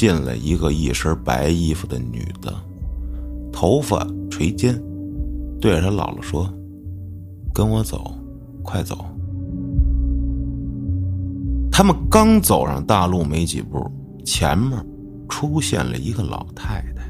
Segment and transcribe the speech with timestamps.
[0.00, 2.50] 进来一个一身白衣服的女的，
[3.52, 4.74] 头发垂肩，
[5.60, 6.50] 对着他姥姥说
[7.52, 8.10] ：“跟我走，
[8.62, 8.96] 快走。”
[11.70, 13.78] 他们刚走上大路没几步，
[14.24, 14.82] 前面
[15.28, 17.02] 出现了一个老太太。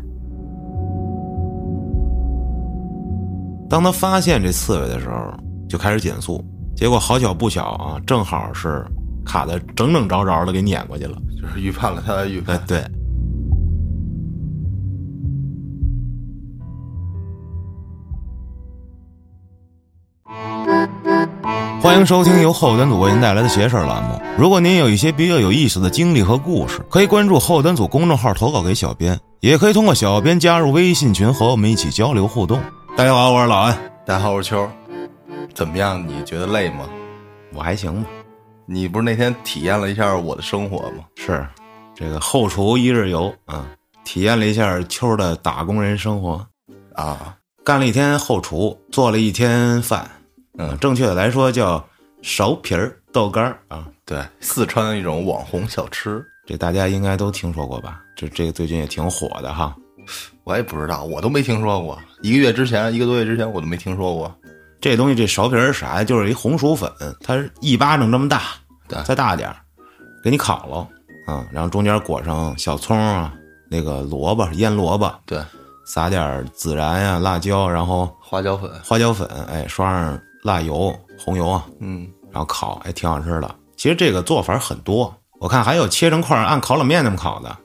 [3.68, 5.32] 当他发现这刺猬的时候，
[5.68, 8.84] 就开始减速，结果好巧不巧啊，正好是
[9.24, 11.16] 卡的整整着着的给撵过去了。
[11.40, 12.56] 就是预判了他的预判。
[12.56, 12.84] 哎，对。
[21.82, 24.20] 欢迎收听由后端组为您带来的“邪事儿”栏目。
[24.38, 32.60] 如果您有一些比较有意思的经历和故事，可以关注后端组公众号投稿给小编，也可以通过小编加入微信群和我们一起交流互动。
[32.96, 34.68] 大家好，我是老安，大家好，我是秋。
[35.54, 36.06] 怎么样？
[36.06, 36.84] 你觉得累吗？
[37.54, 38.08] 我还行吧。
[38.72, 41.04] 你不是那天体验了一下我的生活吗？
[41.16, 41.44] 是，
[41.92, 43.66] 这个后厨一日游啊，
[44.04, 46.46] 体验了一下秋儿的打工人生活
[46.94, 50.08] 啊，干了一天后厨，做了一天饭。
[50.56, 51.84] 嗯，正确的来说叫
[52.22, 53.88] 苕皮儿豆干儿啊。
[54.04, 58.00] 对，四川的一种网红小吃，这大家应该都听说过吧？
[58.14, 59.74] 这这个最近也挺火的哈。
[60.44, 61.98] 我也不知道，我都没听说过。
[62.22, 64.32] 一个月之前，一个多月之前，我都没听说过。
[64.80, 66.04] 这东西这苕皮儿啥呀？
[66.04, 66.90] 就是一红薯粉，
[67.22, 68.42] 它是一巴掌这么大，
[69.04, 69.56] 再大点儿，
[70.24, 70.88] 给你烤了
[71.26, 73.32] 啊，然后中间裹上小葱啊，
[73.70, 75.42] 那个萝卜腌萝卜，对，
[75.84, 83.54] 撒点孜然呀、辣椒，然后花椒粉，花椒粉，哎，刷上辣油、红油啊，嗯，然后烤，还挺好吃的。
[83.76, 87.56] 其实这个做法很多，我看还有切成块按烤冷面那么烤的，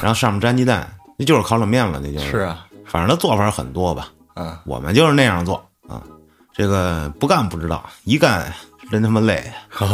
[0.00, 2.30] 然后上面粘鸡蛋，那就是烤冷面了，那就是。
[2.30, 4.08] 是啊，反正它做法很多吧。
[4.34, 5.62] 嗯，我们就是那样做啊。
[6.52, 8.52] 这个不干不知道，一干
[8.90, 9.50] 真他妈累。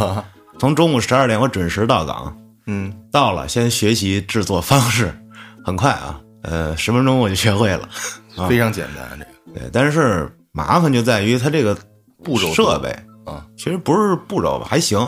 [0.59, 5.17] 从中午十二点我准时到岗，嗯，到了先学习制作方式，
[5.65, 7.87] 很快啊，呃，十分钟我就学会了，
[8.49, 9.59] 非常简单这个。
[9.59, 11.77] 对，但是麻烦就在于它这个
[12.23, 12.89] 步骤设备
[13.25, 14.99] 啊，其实不是步骤吧，还行。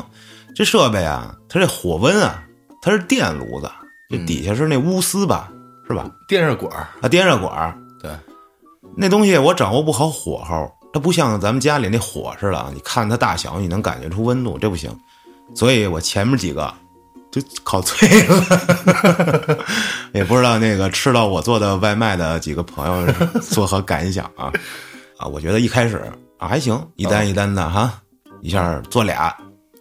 [0.55, 2.43] 这设备啊，它这火温啊，
[2.81, 3.69] 它是电炉子，
[4.09, 5.51] 这底下是那钨丝吧，
[5.87, 6.09] 是吧？
[6.27, 8.09] 电热管啊，电热管对，
[8.95, 14.89] 那东西我掌握不好火候，它不像咱们家里那火似的啊，你看它大小，你能感觉出温度，这不行。
[15.55, 16.73] 所以我前面几个
[17.31, 18.45] 就烤脆了，
[20.13, 24.51] 也不知道那个吃到我做的外卖的几个朋友作何感想啊？
[25.17, 25.97] 啊，我觉得一开始
[26.37, 28.01] 啊还行，一单一单的哈，
[28.41, 29.35] 一下做俩，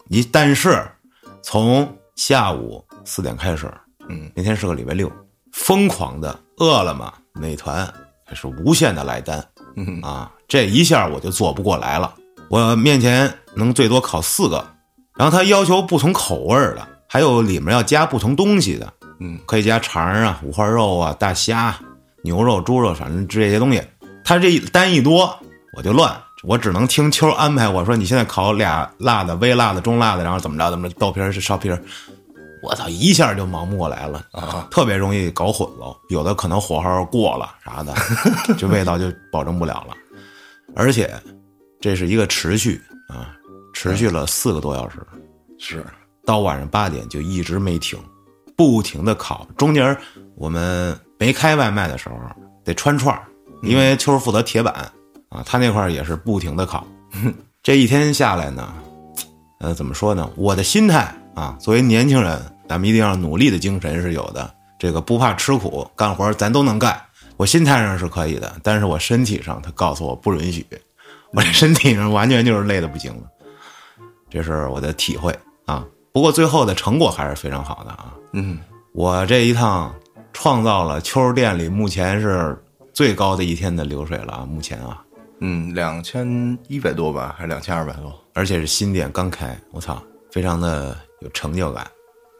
[0.09, 0.84] 一但是
[1.42, 3.72] 从下午四点开始，
[4.09, 5.10] 嗯，那天是个礼拜六，
[5.53, 7.87] 疯狂的饿了么、美团
[8.28, 9.44] 开始无限的来单，
[9.77, 12.12] 嗯啊，这一下我就做不过来了，
[12.48, 14.66] 我面前能最多烤四个。
[15.16, 21.72] 然后他要求不同口味的，还有里面要加不同东西的，嗯，可以加肠啊、五花肉啊、大虾、
[22.24, 23.80] 牛肉、猪肉，反正这些东西。
[24.24, 25.38] 他这单一多，
[25.76, 26.12] 我就乱，
[26.42, 27.68] 我只能听秋安排。
[27.68, 31.80] 我说你现在烤俩辣的、微辣的、中辣的，然后怎么着怎么着，豆皮儿是烧皮儿。
[32.60, 37.94] 我操，一下就忙不过来了啊，特别容易搞混了，有的可能火候过了啥的，
[38.58, 39.94] 这味道就保证不了了。
[40.75, 41.12] 而且
[41.81, 43.36] 这是一个持续啊。
[43.72, 44.98] 持续了四个多小时，
[45.56, 45.86] 是
[46.26, 47.97] 到晚上八点就一直没停，
[48.56, 49.47] 不停的烤。
[49.56, 49.97] 中间
[50.34, 52.16] 我们没开外卖的时候
[52.64, 53.22] 得穿串儿
[53.62, 54.75] 因为秋儿负责铁板
[55.28, 56.84] 啊，他那块儿也是不停的烤。
[57.62, 58.75] 这一天下来呢，
[59.60, 60.28] 呃，怎么说呢？
[60.36, 64.53] 我的心态啊，作为年轻人，咱们一定要努力的精神是有的。
[64.80, 67.00] 这个不怕吃苦，干活咱都能干。
[67.40, 70.66] 我心态上是可以的，但是我身体上他告诉我不允许，
[71.32, 73.22] 我这身体上完全就是累的不行了。
[74.28, 75.34] 这是我的体会
[75.64, 78.14] 啊，不过最后的成果还是非常好的啊。
[78.34, 78.58] 嗯，
[78.92, 79.90] 我这一趟
[80.34, 82.54] 创造了秋店里目前是
[82.92, 85.02] 最高的一天的流水了啊，目前啊，
[85.38, 86.28] 嗯，两千
[86.68, 88.12] 一百多吧，还是两千二百多？
[88.34, 89.98] 而且是新店刚开，我操，
[90.30, 91.91] 非常的有成就感。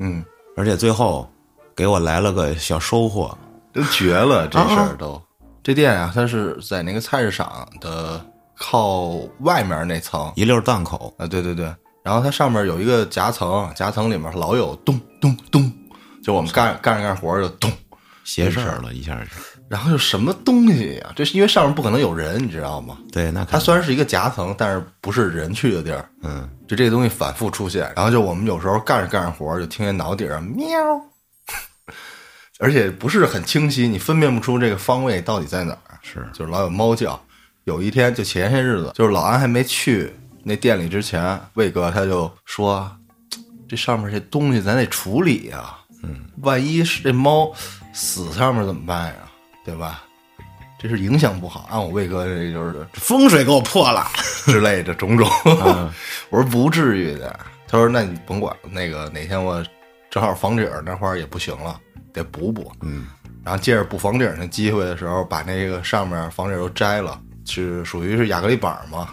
[0.00, 0.22] 嗯，
[0.58, 1.26] 而且最后
[1.75, 3.34] 给我来了个小收获，
[3.72, 5.20] 都绝了这事儿都。
[5.62, 8.25] 这店啊，它是在那个菜市场的。
[8.62, 15.72] 靠外面那层一溜档口啊，对对对，然后它上面有一个夹层，夹层里面老有咚咚咚，
[16.22, 17.72] 就我们干干着干活就咚，
[18.22, 19.31] 邪事儿了一下就，
[19.67, 21.11] 然后就什么东西呀？
[21.16, 22.99] 这是因为上面不可能有人，你知道吗？
[23.11, 30.69] 对，那它虽然是一个夹层，但是不是人去的地儿，嗯，就这个东西反复出现，然后就我们有时候干着干着活就听见脑底上喵，
[32.60, 37.20] 而且不是很清晰，你分辨不出这个方位到底在哪儿，是就是老有猫叫。
[37.64, 40.12] 有一天，就前些日子，就是老安还没去
[40.44, 42.90] 那店里之前，魏哥他就说
[43.68, 47.52] ：“这上面这东西咱得处理呀。”嗯，万一是这猫
[47.92, 49.14] 死上面怎么办呀？
[49.64, 50.02] 对吧？
[50.78, 51.68] 这是影响不好。
[51.70, 54.06] 按我魏哥这就是风水给我破了
[54.46, 55.28] 之类的种种。
[56.30, 57.38] 我说不至于的。
[57.68, 59.62] 他说那你甭管那个哪天我
[60.10, 61.78] 正好房顶那块儿也不行了，
[62.12, 62.70] 得补补。
[62.82, 63.06] 嗯，
[63.44, 69.08] 然后借着补房顶的机会的时候，把那个上面房顶都摘了，是属于是亚克力板嘛。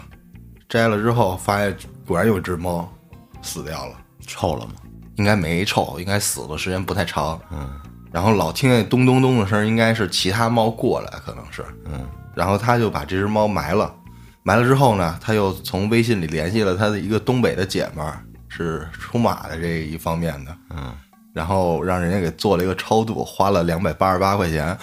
[0.68, 1.74] 摘了之后发现
[2.06, 2.92] 果然有只猫
[3.40, 3.96] 死掉了，
[4.26, 4.72] 臭了吗？
[5.16, 7.40] 应该没臭，应该死的时间不太长。
[7.50, 7.68] 嗯。
[8.10, 12.06] 然后老听见咚咚咚的声，应该是其他猫过来，可能是，嗯。
[12.34, 13.94] 然后他就把这只猫埋了，
[14.42, 20.92] 埋了之后呢，他又从微信里联系了他的一个东北的姐们儿，是出马的这一方面的，嗯。
[21.32, 24.76] 然后让人家给做了一个超度，花了两百八十八块钱，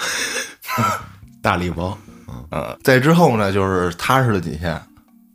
[1.42, 1.98] 大礼包。
[2.52, 2.78] 嗯。
[2.84, 4.82] 在之后呢，就是踏实了几天，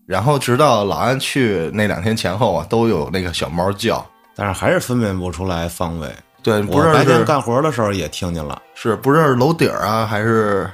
[0.06, 4.04] 然后直到老安去那两天前后啊，都有那个小猫叫，
[4.34, 6.08] 但是还是分辨不出来方位。
[6.42, 10.70] 对，不是白天干活的时候也听见了，是不知道是楼顶啊还是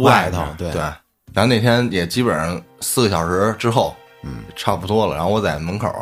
[0.00, 0.42] 外头？
[0.56, 0.80] 对对。
[1.34, 3.94] 然后那天也基本上四个小时之后，
[4.24, 5.14] 嗯，差不多了。
[5.14, 5.92] 然后我在门口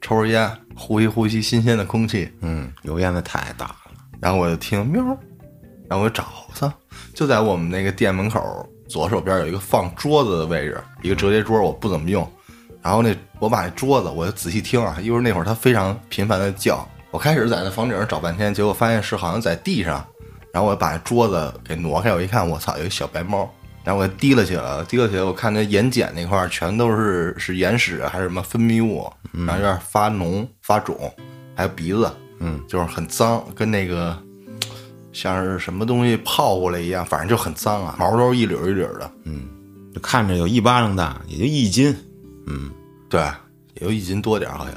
[0.00, 3.76] 抽着烟，呼吸呼吸新鲜的空气，嗯，油烟子太大了。
[4.20, 5.02] 然后我就听喵，
[5.88, 6.24] 然后我就找
[6.54, 6.72] 操，
[7.14, 12.26] 就在我们那个店门口左手边有一个放桌子的位置，一个折叠桌，我不怎么用。
[12.82, 16.86] 然后那我把那桌子，我就仔细听啊，因为那会儿它非常频繁的叫。
[17.10, 20.02] 我开始在那房顶上找半天，结果发现是好像在地上，
[20.52, 23.52] 然后我把桌子给挪开，我一看，我操，有一小白猫，
[23.84, 31.12] 然后我提了起来，提了起来，我看那眼睑那块全都是是眼屎还是什么分泌物，然后有点发脓发肿，
[31.54, 34.16] 还有鼻子，嗯，就是很脏，跟那个
[35.12, 39.48] 像是什么东西泡过来一样，反正就很脏啊，毛都是一绺一绺的，嗯，
[39.94, 41.96] 就看着有一巴掌大，也就一斤，
[42.46, 42.70] 嗯，
[43.08, 43.20] 对，
[43.74, 44.74] 也就一斤多点好像，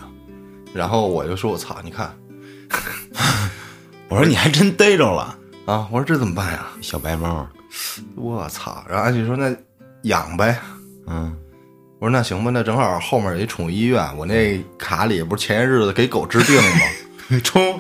[0.73, 2.13] 然后我就说我操，你看。
[4.09, 5.35] 我说你还真逮着了
[5.65, 5.87] 啊！
[5.91, 6.67] 我说这怎么办呀？
[6.81, 7.47] 小白猫，
[8.15, 8.83] 我操！
[8.87, 9.55] 然后安旭说那
[10.03, 10.57] 养呗。
[11.07, 11.35] 嗯，
[11.99, 17.39] 我说那行吧，那正好后面有一宠物医院，我那卡里不是前些日子给狗治病了吗？
[17.43, 17.79] 充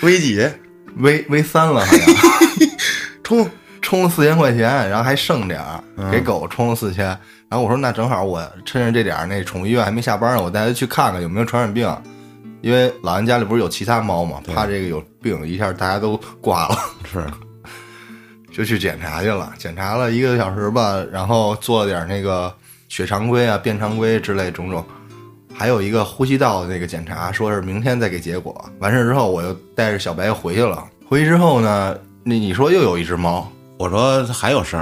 [0.00, 0.48] V 几
[0.96, 2.14] V V 三了好像，
[3.24, 3.50] 充
[3.80, 7.06] 充了四千块钱，然后还剩点儿，给狗充了四千。
[7.48, 11.90] 然后我说那正好，我趁着这点儿，那宠物医院还没下班呢，我带它去看看有没有传染病。
[12.60, 16.76] 因为老安家里不是有其他猫嘛，怕这个有病，一下大家都挂了，
[17.10, 17.26] 是，
[18.52, 22.52] 就去检查去了，检查了一个小时吧，然后做了点那个
[22.88, 24.84] 血常规啊、便常规之类种种，
[25.54, 28.64] 还有一个呼吸道的那个检查，说是明天再给结果。
[28.78, 30.84] 完事之后，我又带着小白回去了。
[31.08, 34.78] 回去之后呢，那你说又有一只猫，我说还有声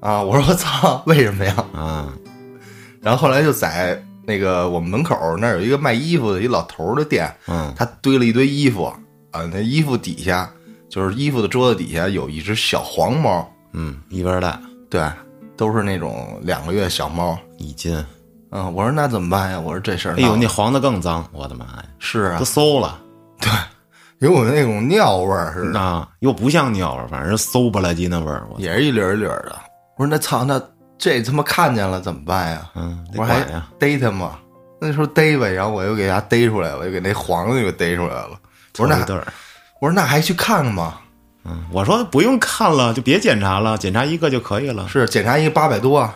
[0.00, 1.54] 啊，我说操，为什么呀？
[1.74, 2.12] 啊，
[3.00, 4.02] 然后后来就在。
[4.24, 8.84] 那个我们门口那儿有一个卖衣服的一老头的店，嗯，他堆了一堆衣服
[9.32, 10.48] 啊，那衣服底下
[10.92, 14.60] 就是衣服的桌子底下有一只小黄猫，嗯，一边大，
[14.90, 15.10] 对，
[15.56, 17.96] 都是那种两个月小猫，一斤，
[18.50, 19.58] 嗯，我说那怎么办呀？
[19.58, 23.00] 我说这事儿，哎呦，那黄的更脏，我的妈呀，是啊，都馊了，
[23.40, 29.56] 对，有那种尿味儿似的，啊，又不像尿味儿，反正馊不拉几那味儿，也是一缕一缕的。
[29.96, 30.62] 我说那操那。
[30.98, 32.70] 这他妈看见了怎么办呀？
[32.76, 33.40] 嗯，我还
[33.76, 34.38] 逮他嘛？
[34.80, 38.38] 那时候逮呗，然后我又给他逮出来了，又给那黄的给逮出来了。
[38.72, 39.04] 不是那，
[39.82, 41.00] 我说那还去看看吗？
[41.44, 44.86] 嗯，我说不用看了，就别检查了，检查一个就可以了。
[44.86, 46.14] 是检查一个八百多啊。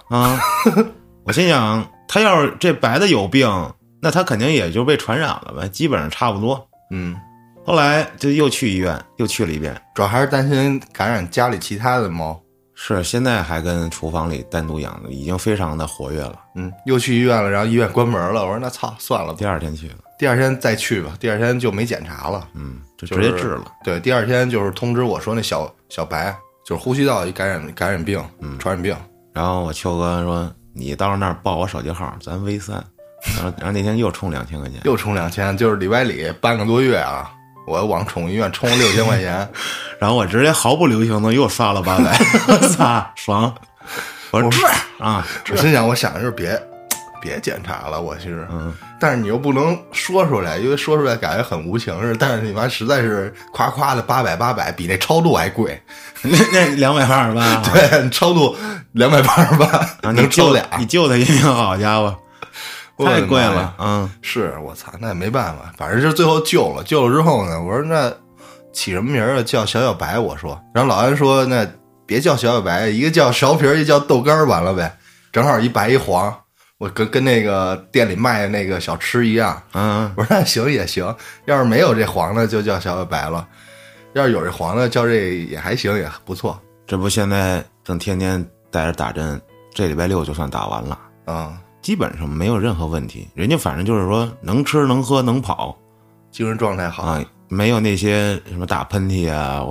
[1.27, 3.51] 我心想，他要是这白的有病，
[4.01, 6.65] 那他肯定也就被传染了呗，基本上差不多。
[6.93, 7.17] 嗯，
[7.65, 12.41] 后来就又去医院，又去了一遍，主要还是担心感染家里其他的猫。
[12.77, 16.39] 是，现在还跟厨房里单独养的，已经非常的活跃了。
[16.55, 18.43] 嗯，又去医院了，然后医院关门了。
[18.43, 19.35] 我说那操，算了。
[19.35, 21.17] 第二天去了，第二天再去吧。
[21.19, 23.65] 第二天就没检查了，嗯，就直接治了。
[23.85, 26.35] 对，第二天就是通知我说那小小白
[26.65, 28.97] 就是呼吸道一感染感染病，嗯，传染病。
[29.33, 32.83] 然后我秋哥说你到时那儿报我手机号，咱 V 三。
[33.37, 37.31] 然后然后那天又充两千块钱，又充两千，就是里外里半个多月啊。
[37.67, 39.49] 我往宠物医院充了六千块钱，
[39.99, 43.53] 然后我直接毫不留情的又刷了八百， 我操，爽！
[44.31, 46.51] 我说这啊，我心想，我想的就是别
[47.27, 52.17] 别检查了，我其实，嗯，但是你又不能说出来，因为说出来感觉很无情似的。
[52.19, 55.81] 但是你妈实在是夸夸的八百八百，比那超度还贵，
[56.23, 58.57] 那那两百八十八， 对，超度
[58.93, 62.17] 两百八十八，能救俩，你救他一命，好家伙！
[62.99, 68.11] 太贵了，嗯，是我操，那也没办法，反正就最后救了，救了之后呢，我说那
[68.73, 69.43] 起什么名儿啊？
[69.43, 71.67] 叫小小白，我说，然后老安说那
[72.07, 74.97] 别叫小小白，一个叫苕皮，一个叫豆干，完了呗，
[75.31, 76.35] 正好一白一黄，
[76.79, 81.15] 我跟跟那个店里卖的那个小吃一样，嗯，我说那行也行，
[81.47, 83.49] 要是没有这黄的，就叫小小白了。
[84.13, 85.15] 要是有这黄的叫这
[85.45, 89.41] 也还行，也不错这不现在正天天带着打针，
[89.75, 93.27] 这礼拜六就算打完了，啊，基本上没有任何问题。
[93.35, 95.75] 人家反正就是说能吃能喝能跑
[96.31, 97.05] 精神状态好。
[97.05, 99.65] 啊，没有那些什么打喷嚏啊、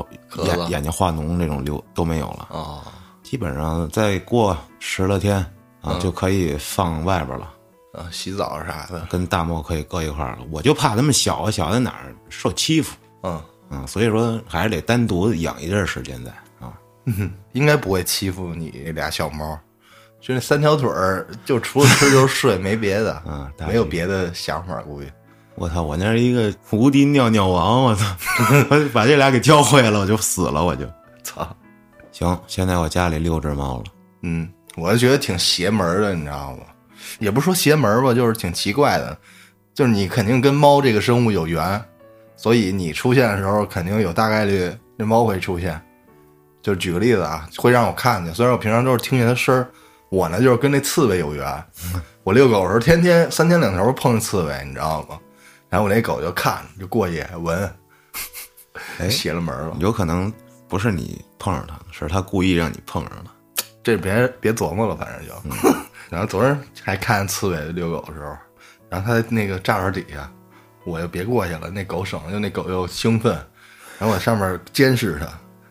[0.43, 2.47] 眼眼睛化脓那种流都没有了。
[2.49, 2.81] 哦，
[3.21, 5.45] 基本上再过十来天
[5.85, 7.53] 啊，就可以放外边了，
[7.93, 10.39] 啊，洗澡啥的，跟大漠可以搁一块儿了。
[10.51, 16.73] 我就怕他们小啊，小在哪儿受欺负嗯，嗯，所以说还是得单独养一阵时间在啊。
[17.53, 19.57] 应该不会欺负你俩小猫。
[20.21, 25.11] 就那三条腿儿，就除了吃就是睡，没别的， 啊没有别的想法，估计。
[25.53, 25.83] 我操！
[25.83, 28.05] 我那是一个无敌尿尿王，我操！
[28.69, 30.85] 我 把这俩给教会了，我就死了，我就
[31.23, 31.47] 操，
[32.11, 32.37] 行。
[32.47, 33.83] 现在我家里六只猫了，
[34.23, 36.63] 嗯，我就觉得挺邪门儿的，你知道吗？
[37.19, 39.17] 也不是说邪门儿吧，就是挺奇怪的，
[39.73, 41.81] 就是你肯定跟猫这个生物有缘，
[42.35, 45.79] 所以你出现的时候，肯定有大概率那猫会出现。
[46.61, 49.67] 就举个例子啊，会让我看见，虽然我平常都是听见它声儿，
[50.09, 51.65] 我呢就是跟那刺猬有缘。
[52.23, 55.19] 我遛狗的时候，天天三天两头碰见刺猬，你知道吗？
[55.69, 57.71] 然后我那狗就看就过去闻，
[58.97, 59.77] 哎邪了门了。
[59.79, 60.33] 有可能
[60.67, 63.29] 不是你碰上它，是它故意让你碰上的。
[63.85, 65.69] 这别别琢磨了，反正就。
[66.09, 68.35] 然后昨儿还看见刺猬遛狗的时候，
[68.89, 70.27] 然后它在那个栅栏底下，
[70.85, 73.31] 我就别过去了，那狗省就那狗又兴奋，
[73.99, 75.27] 然后我上面监视它，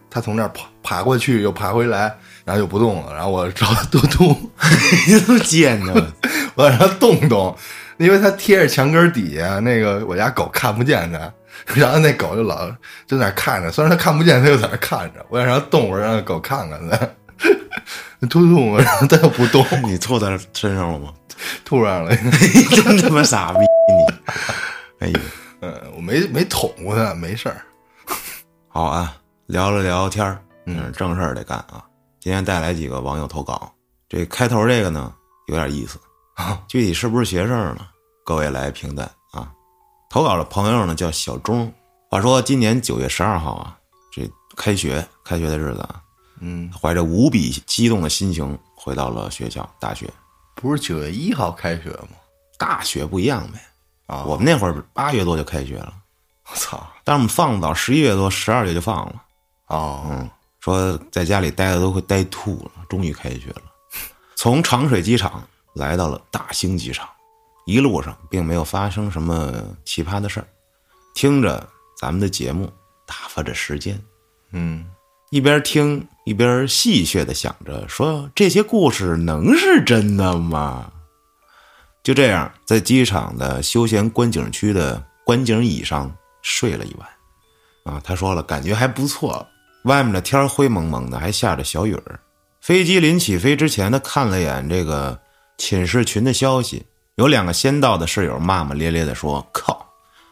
[0.09, 4.51] 它从那儿爬爬过去又爬回来，然后又不动了，然后我找嘟嘟，
[5.09, 5.93] 你都贱着，
[6.55, 7.57] 我让它动动，
[7.97, 11.33] 因为它贴着墙根底下，那个我家狗看不见它。
[11.75, 12.69] 然后那狗就老
[13.07, 15.25] 就在那看着，虽然它看不见，它就在那看着。
[15.29, 17.09] 我想让它动会儿，让那狗看看它。
[18.27, 21.13] 突突我，然后他又不动， 你吐在身上了吗？
[21.65, 22.15] 突然了。
[22.71, 24.35] 真他妈傻逼你！
[25.01, 25.21] 哎呦，
[25.61, 27.63] 嗯，我没没捅过他，没事儿。
[28.69, 29.17] 好啊，
[29.47, 31.85] 聊了聊天儿，嗯，正事儿得干啊。
[32.21, 33.73] 今天带来几个网友投稿，
[34.09, 35.13] 这开头这个呢
[35.49, 35.99] 有点意思，
[36.69, 37.87] 具体是不是邪事儿呢？
[38.25, 39.51] 各位来评断啊。
[40.09, 41.73] 投稿的朋友呢叫小钟，
[42.11, 43.77] 话说今年九月十二号啊，
[44.13, 46.01] 这开学开学的日子啊，
[46.47, 50.09] 嗯，怀着无比激动的心情回到了学校大学。
[50.55, 52.09] 不是九月一号开学吗？
[52.59, 53.59] 大学不一样呗，
[54.07, 55.95] 啊，我们那会儿八月多就开学了，
[56.51, 59.23] 我操但是我们放早，十一月多、十二月就放了。
[59.69, 63.63] 哦，嗯，说在家里待的都快待吐了，终于开学了。
[64.37, 65.43] 从长水机场
[65.75, 67.09] 来到了大兴机场，
[67.65, 69.51] 一路上并没有发生什么
[69.85, 70.47] 奇葩的事儿，
[71.15, 71.67] 听着
[71.99, 72.71] 咱们的节目，
[73.07, 73.99] 打发着时间，
[74.53, 74.87] 嗯，
[75.35, 80.93] 一边听一边戏谑的想着说这些故事能是真的吗？
[82.05, 86.09] 就这样，在机场的休闲观景区的观景椅上
[86.43, 87.09] 睡了一晚。
[87.83, 89.45] 啊，他说了，感觉还不错。
[89.87, 92.21] 外面的天灰蒙蒙的，还下着小雨儿。
[92.61, 95.19] 飞机临起飞之前，他看了眼这个
[95.59, 96.87] 寝室群的消息，
[97.17, 99.85] 有两个先到的室友骂骂咧咧的说：“靠，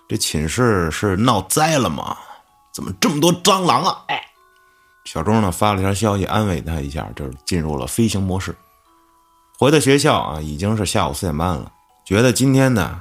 [0.09, 2.17] 这寝室是闹灾了吗？
[2.73, 4.23] 怎么这么多蟑螂啊？”哎，
[5.05, 8.55] 小钟呢发了条消息安慰他一下，就是进入了飞行模式。
[9.59, 11.71] 回到学校啊，已经是下午四点半了。
[12.05, 13.01] 觉得今天呢，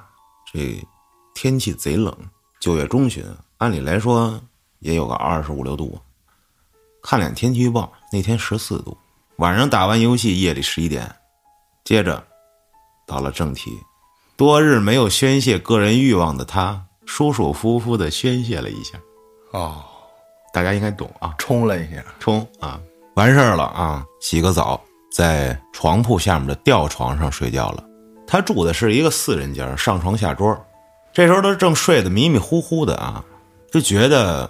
[0.54, 0.86] 这
[1.34, 2.16] 天气贼冷，
[2.60, 3.26] 九月中旬，
[3.58, 4.40] 按理来说
[4.80, 6.00] 也有个二十五六度。
[7.02, 8.96] 看脸天气预报，那天十四度。
[9.38, 11.16] 晚上打完游戏，夜里十一点。
[11.84, 12.24] 接着
[13.08, 13.76] 到了正题，
[14.38, 19.00] 多日没有宣泄个人欲望的他，舒舒服服的宣泄了一下。
[19.52, 19.84] 哦，
[20.54, 21.34] 大家应该懂啊。
[21.38, 22.80] 冲了一下，冲啊！
[23.16, 24.82] 完事儿了啊，洗个澡，
[25.12, 27.84] 在床铺下面的吊床上睡觉了。
[28.26, 30.58] 他住的是一个四人间，上床下桌。
[31.14, 33.24] 这时候他正睡得迷迷糊糊的啊，
[33.70, 34.50] 就觉得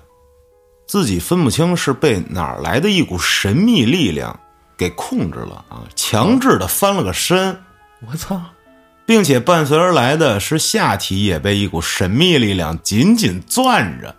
[0.86, 4.40] 自己分不清是被哪儿来的一股神秘力量
[4.78, 7.58] 给控制了啊，强制的翻了个身，
[8.08, 8.40] 我操，
[9.08, 14.16] 并且伴随而来的是下体也被一股神秘力量紧紧攥着，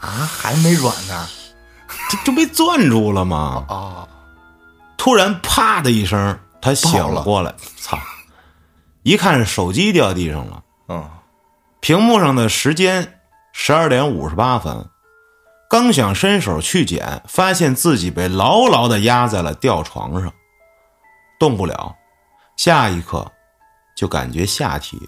[0.00, 1.28] 啊，还没软呢。
[2.08, 3.64] 这这被攥住了吗？
[3.68, 4.08] 哦，
[4.96, 7.98] 突然啪的一声，他醒了了过来，操！
[9.02, 11.10] 一看手机掉地上了，嗯，
[11.80, 13.20] 屏幕上的时间
[13.52, 14.88] 十二点五十八分，
[15.68, 20.32] 刚想伸手去捡，发现自己被牢牢的压在了吊床上，
[21.38, 21.94] 动不了。
[22.56, 23.30] 下一刻，
[23.96, 25.00] 就感觉下体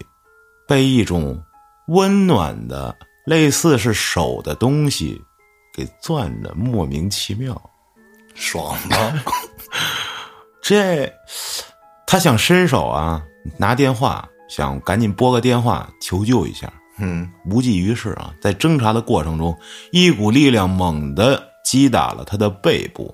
[0.67, 1.43] 被一种
[1.87, 2.95] 温暖的、
[3.25, 5.21] 类似是手的东西
[5.73, 7.59] 给攥着，莫名其妙。
[8.35, 9.23] 爽吗？
[10.61, 11.11] 这
[12.07, 13.23] 他想伸手啊，
[13.57, 18.33] 拿电话，想赶紧拨个电话求救一下，嗯无济于事啊。
[18.41, 19.57] 在挣扎的过程中，
[19.91, 23.13] 一股力量猛地击打了他的背部，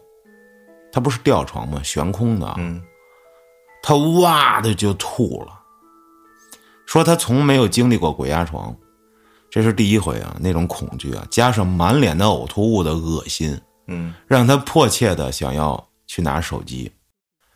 [0.92, 1.82] 他不是吊床吗？
[1.84, 2.82] 悬空的啊，嗯
[3.82, 5.60] 他哇的就吐了，
[6.86, 8.76] 说他从没有经历过鬼压床，
[9.52, 16.92] 这是第一回啊，那种恐惧啊，加上满脸的呕吐物的恶心，嗯让他迫切的想要去拿手机，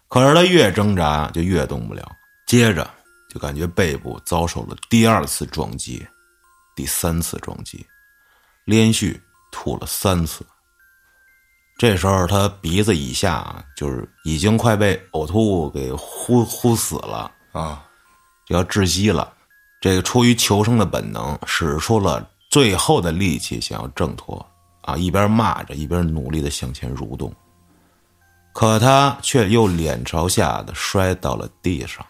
[0.08, 2.04] 可是他越挣扎就越动不了，
[2.48, 2.90] 接着
[3.30, 6.06] 就感觉背部遭受了第二次撞击，
[6.76, 7.86] 第三次撞击，
[8.66, 9.22] 连续
[9.52, 10.46] 吐了三次。
[11.80, 17.84] 这时候他鼻子以下啊，就是已经快被呕吐物给呼呼死了，啊，
[18.48, 19.33] 就要窒息了。
[19.84, 24.34] 这个出于求生的本能，使出了最后的力气，想要挣脱
[24.84, 24.96] 啊！
[24.96, 27.30] 一边骂着，一边努力的向前蠕动。
[28.54, 32.06] 可他却又脸朝下的摔到了地上。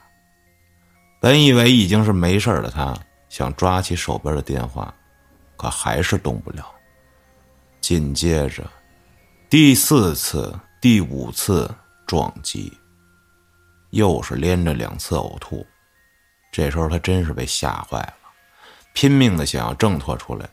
[1.19, 2.95] 本以为已经是没事的他，
[3.27, 4.93] 想抓起手边的电话，
[5.57, 6.63] 可还是动不了。
[7.81, 8.63] 紧接着，
[9.49, 11.67] 第四次、第五次
[12.05, 12.71] 撞击，
[13.89, 15.65] 又是连着两次呕吐。
[16.53, 18.13] 这时候他真是被吓坏了，
[18.93, 20.47] 拼命的想要挣脱出来，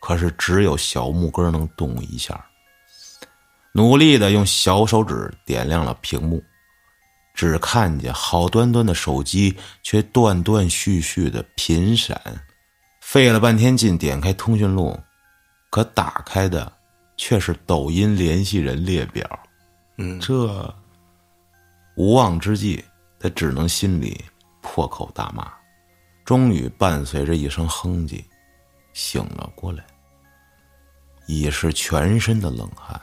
[0.00, 2.42] 可是只有小木根能动一下。
[3.72, 6.42] 努力的用小手指点亮了屏幕，
[7.34, 12.16] 只看见好端端的手机却断断续续的频闪，
[13.00, 14.98] 费了半天劲点开通讯录，
[15.68, 16.72] 可打开的
[17.16, 19.28] 却是抖音联系人列表。
[19.98, 20.72] 嗯这
[21.96, 22.84] 无望之际，
[23.18, 24.24] 他只能心里
[24.60, 25.52] 破口大骂，
[26.24, 28.24] 终于伴随着一声哼唧，
[28.92, 29.84] 醒了过来，
[31.26, 33.00] 已是全身的冷汗，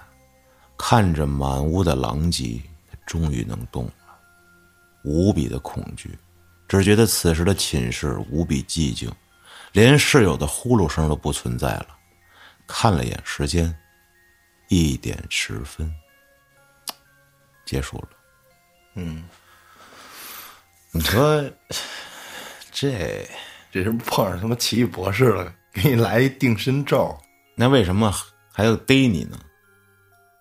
[0.78, 2.62] 看着满屋的狼藉，
[3.06, 4.20] 终于能动了，
[5.04, 6.18] 无比的恐惧，
[6.68, 9.12] 只觉得此时的寝室无比寂静，
[9.72, 11.88] 连室友的呼噜声都不存在了。
[12.66, 13.74] 看了眼时间，
[14.68, 15.90] 一点十分。
[17.66, 18.10] 结束了。
[18.96, 19.24] 嗯，
[20.98, 21.48] 你说
[22.72, 23.30] 这
[23.72, 27.16] 这是不是碰上什么奇异博士了，给你来一定身咒？
[27.56, 28.12] 那为什么
[28.52, 29.38] 还要逮你呢？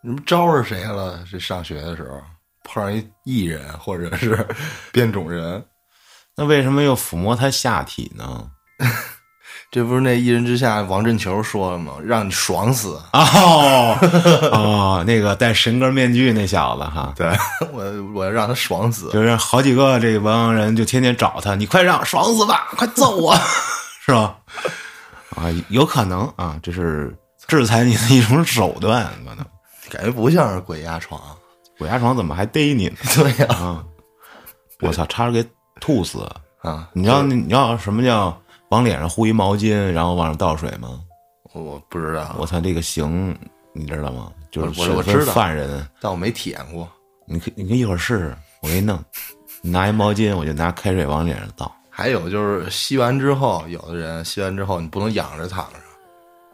[0.02, 1.22] 你们招着谁了？
[1.30, 2.22] 这上学的时候
[2.64, 4.34] 碰上一艺人或者是
[4.90, 5.62] 变种人，
[6.34, 8.50] 那为什么又抚摸他下体呢？
[9.70, 11.92] 这不是那一人之下王振球说了吗？
[12.02, 12.98] 让你爽死！
[13.12, 13.98] 哦
[14.52, 17.26] 哦，那个戴神哥面具那小子哈，对
[17.72, 17.82] 我，
[18.14, 19.10] 我要让他爽死。
[19.10, 23.34] 就是好几个这帮人就天天找他，你快让爽死吧，快揍我，
[24.06, 24.36] 是吧？
[25.36, 27.14] 啊，有可能啊，这是
[27.46, 29.44] 制裁你的一种手段，可能。
[29.90, 31.20] 感觉不像是鬼压床。
[31.78, 32.96] 鬼压床怎么还逮你呢？
[33.14, 33.84] 对呀、啊！
[34.80, 35.50] 我操，差点给
[35.80, 36.26] 吐死！
[36.62, 38.36] 啊，你知道你知道什么叫
[38.70, 41.00] 往脸上糊一毛巾，然后往上倒水吗？
[41.52, 43.36] 我我不知道，我操，这个刑
[43.72, 44.32] 你知道吗？
[44.50, 46.88] 就是我我知道犯人，但我没体验过。
[47.26, 49.02] 你可你可以一会儿试试，我给你弄。
[49.62, 51.74] 你拿一毛巾，我就拿开水往脸上倒。
[51.90, 55.78] 还有就是吸完之后，有的人吸完之后你不能仰着躺着，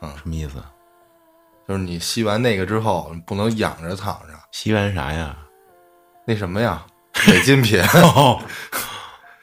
[0.01, 0.55] 嗯什么意思？
[1.69, 4.35] 就是你吸完那个之后，你不能仰着躺着。
[4.53, 5.37] 吸完啥呀？
[6.27, 6.85] 那什么呀，
[7.29, 7.83] 违禁品，
[8.15, 8.41] 哦，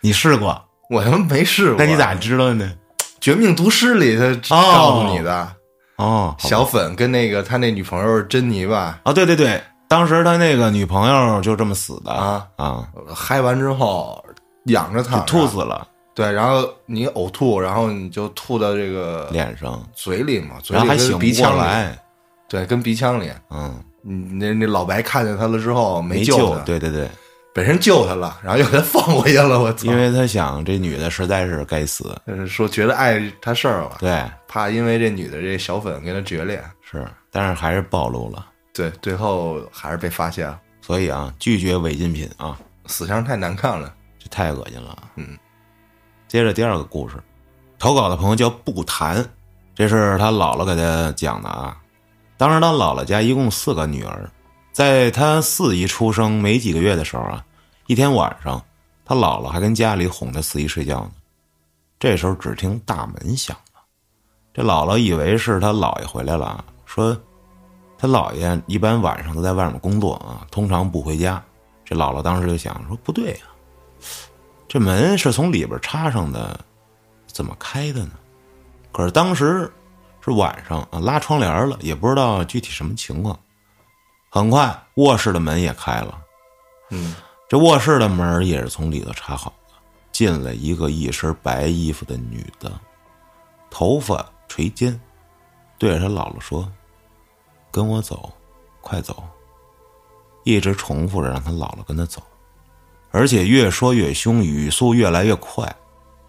[0.01, 0.68] 你试过？
[0.89, 1.75] 我他妈没试过。
[1.77, 2.71] 那你咋知道呢？
[3.21, 5.55] 《绝命毒师》里他哦告诉你的？
[5.97, 14.23] 哦，小粉跟那个他那女朋友珍妮吧，哦，对对对，当时他那个女朋友就这么死的啊啊，嗨完之后
[14.67, 21.99] 养着躺着，就吐死了对，然后你呕吐，然后你就吐到这个脸上，嘴里嘛，嘴然后里醒鼻腔里，来，
[22.47, 23.29] 对，跟鼻腔里。
[23.49, 27.09] 嗯，你那那老白看见他了之后没救他，对对对，
[27.53, 29.87] 本身救他了，然后又给他放回去了，我操！
[29.87, 43.93] 因为他想这女的实在是该死，就是说觉得碍他事儿了，对，怕因为这女的这小粉跟他决裂，是，但是还是暴露了，对，最后还是被发现了，所以啊，拒绝违禁品啊，死相太难看了。
[44.19, 44.97] 这太恶心了。
[45.15, 45.37] 嗯，
[46.27, 47.15] 接着第二个故事，
[47.77, 49.25] 投稿的朋友叫不谈，
[49.73, 51.77] 这是他姥姥给他讲的啊。
[52.37, 54.29] 当时他姥姥家一共四个女儿，
[54.71, 57.43] 在他四姨出生没几个月的时候啊，
[57.87, 58.63] 一天晚上，
[59.03, 61.11] 他姥姥还跟家里哄他四姨睡觉呢。
[61.99, 63.81] 这时候只听大门响了，
[64.53, 67.19] 这姥姥以为是他姥爷回来了，说
[67.97, 71.43] 他姥爷一般晚上都在外面工作啊，通常不回家。
[71.83, 73.39] 这姥姥当时就想说不对呀、
[74.67, 76.57] 这门是从里边插上的，
[77.25, 78.11] 怎么开的呢？
[78.91, 79.69] 可是当时
[80.21, 83.37] 是晚上啊，拉窗帘了，也不知道具体什么情况。
[84.29, 86.21] 很快，卧室的门也开了，
[86.91, 87.15] 嗯，
[87.47, 89.73] 这卧室的门也是从里头插好的，
[90.11, 92.71] 进来一个一身白衣服的女的，
[93.71, 94.99] 头发垂肩，
[95.79, 96.71] 对着她姥姥说
[97.71, 98.31] ：“跟我走，
[98.81, 99.23] 快走。”
[100.45, 102.21] 一直重复着让她姥姥跟她走，
[103.11, 105.75] 而且越说越凶，语速越来越快。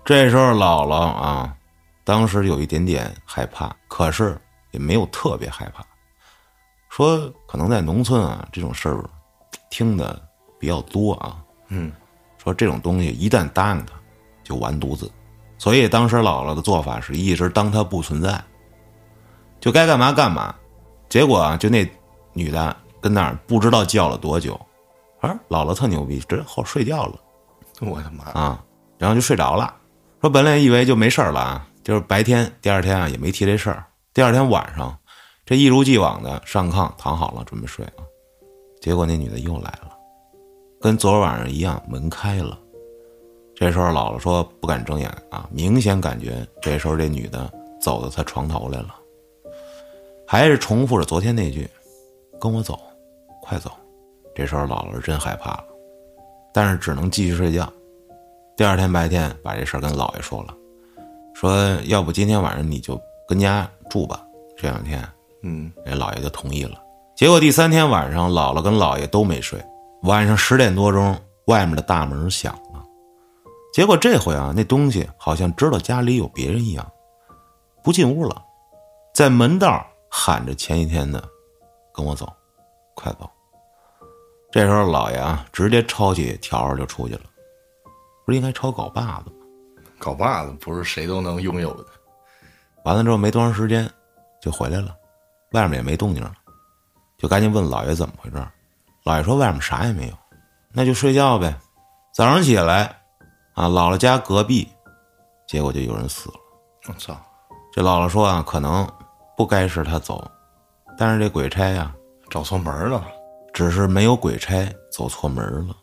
[0.05, 1.55] 这时候姥姥啊，
[2.03, 5.85] 当时有一点点害怕，可是也没有特别害怕。
[6.91, 9.03] 说可能在农村啊，这种事儿
[9.71, 10.21] 听的
[10.59, 11.39] 比较多啊。
[11.69, 11.91] 嗯，
[12.37, 13.95] 说这种东西一旦答应他，
[14.43, 15.11] 就完犊子。
[15.57, 18.43] 所以当时姥姥的做法是一直当他不存在，
[19.61, 20.55] 就该干嘛干嘛。
[21.09, 21.89] 结果啊，就那
[22.33, 24.55] 女的跟那儿不知道叫了多久，
[25.21, 27.15] 啊，姥姥特牛逼，这后睡觉了
[27.81, 28.25] 我的妈！
[28.33, 28.65] 啊，
[28.99, 29.75] 然后就睡着了。
[30.21, 33.85] 说本来以为就没事儿了啊，就是白天第二天啊也没提这事儿。
[34.13, 34.99] 第二天晚上，
[35.51, 38.07] 这一如既往的上炕躺好了准备睡啊，
[38.81, 39.99] 结果那女的又来了，
[40.81, 42.57] 跟昨晚上一样，门开了。
[43.53, 48.95] 这时候姥姥说不敢睁眼啊，明显感觉这时候这女的走到她床头来了，
[50.25, 51.69] 还是重复着昨天那句
[52.41, 52.79] ：“跟我走，
[53.43, 53.73] 快走。”
[54.37, 55.65] 这时候姥姥是真害怕了，
[56.55, 57.69] 但是只能继续睡觉。
[58.57, 60.57] 第二天白天把这事儿跟姥爷说了，
[61.35, 64.25] 说要不今天晚上你就跟家住吧，
[64.57, 65.05] 这两天，
[65.43, 66.79] 嗯，人老爷就同意了。
[67.17, 69.63] 结果第三天晚上，姥姥跟姥爷都没睡，
[70.03, 72.85] 晚上十点多钟，外面的大门响了。
[73.73, 76.91] 结果这回啊，那东西好像知道家里有别人一样，
[77.85, 78.43] 不进屋了，
[79.15, 81.23] 在门道喊着前一天的
[81.95, 82.27] ：“跟我走，
[82.95, 83.31] 快走。”
[84.51, 87.21] 这时候姥爷啊，直接抄起笤帚就出去了，
[88.27, 89.37] 不是应该抄镐把子吗？
[90.01, 91.87] 镐把子不是谁都能拥有的。
[92.85, 93.89] 完了之后没多长时间，
[94.41, 94.97] 就回来了，
[95.53, 96.33] 外面也没动静了，
[97.19, 98.51] 就赶紧问老爷怎么回事儿。
[99.05, 100.15] 老爷说外面啥也没有，
[100.73, 101.55] 那就睡觉呗。
[102.13, 102.85] 早上起来，
[103.55, 104.69] 啊，姥姥家隔壁，
[105.47, 106.35] 结果就有人死了。
[106.89, 107.17] 我操！
[107.73, 108.87] 这姥姥说啊，可能
[109.37, 110.29] 不该是他走，
[110.99, 111.95] 但是这鬼差呀、
[112.29, 113.07] 找错门了。
[113.53, 115.77] 只是没有鬼差走错门了。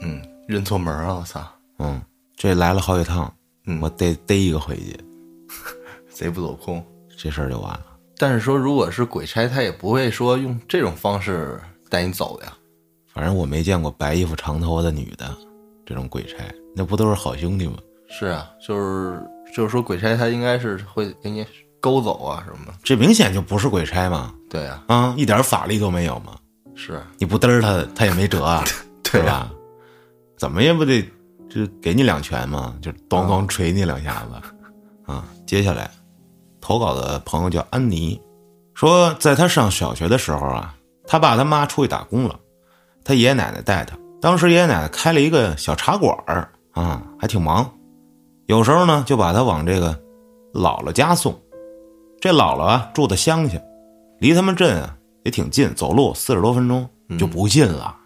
[0.00, 1.16] 嗯，认错门了。
[1.16, 1.40] 我操！
[1.78, 2.02] 嗯，
[2.36, 3.32] 这来了好几趟，
[3.64, 4.98] 嗯我得逮一个回去，
[6.10, 6.84] 贼不走空。
[7.16, 7.86] 这事儿就完了。
[8.18, 12.52] 但是说，如果是鬼差，他也不会说用这种方式带你走呀。
[13.06, 15.36] 反正我没见过白衣服长头发的女的，
[15.86, 16.36] 这种鬼差，
[16.74, 17.76] 那不都是好兄弟吗？
[18.08, 19.22] 是啊，就是
[19.54, 21.46] 就是说，鬼差他应该是会给你
[21.80, 22.72] 勾走啊什么的。
[22.82, 24.34] 这明显就不是鬼差嘛！
[24.50, 26.36] 对呀、啊，一点法力都没有嘛！
[26.74, 28.64] 是，你不嘚儿他，他也没辙啊，
[29.02, 29.50] 对吧？
[30.36, 31.02] 怎么也不得
[31.50, 35.24] 就给你两拳嘛，就咣咣捶你两下子啊！
[35.46, 35.90] 接下来，
[36.60, 38.20] 投稿的朋友叫安妮，
[38.74, 40.74] 说在他上小学的时候啊，
[41.06, 42.38] 他爸他妈出去打工了，
[43.04, 43.96] 他爷爷奶奶带他。
[44.20, 47.70] 当时爷爷奶奶开了一个小茶馆儿啊，还挺忙，
[48.46, 49.92] 有时候呢就把他往这个
[50.52, 51.38] 姥姥家送。
[52.20, 53.60] 这姥姥啊住的乡下，
[54.18, 57.96] 离他们镇啊也挺近，走路四十多分钟就不近了。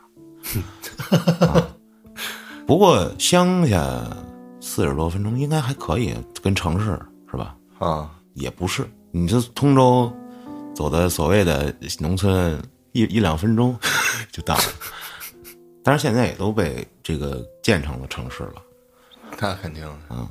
[1.40, 1.66] 啊
[2.66, 3.80] 不过乡下
[4.60, 6.98] 四十多分钟应该还可以，跟城市
[7.30, 7.56] 是吧？
[7.78, 10.12] 啊，也不是，你这通州
[10.74, 12.60] 走的所谓的农村
[12.92, 13.76] 一一两分钟
[14.32, 14.62] 就到了，
[15.82, 18.54] 但是现在也都被这个建成了城市了。
[19.40, 20.28] 那肯定的。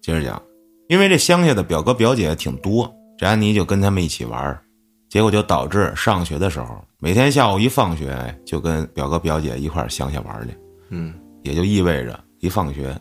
[0.00, 0.42] 接着讲，
[0.88, 4.62] 因为这乡下的表哥表姐挺多，这安妮就跟他们一起玩儿，
[5.08, 10.56] 结果就导致上学的时候，每天下午一放学哎就跟表哥表姐一块儿乡下玩儿去，
[10.90, 12.94] 嗯，也就意味着一放学，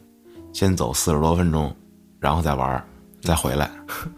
[0.53, 1.75] 先走四十多分钟，
[2.19, 2.85] 然后再玩儿，
[3.23, 3.69] 再回来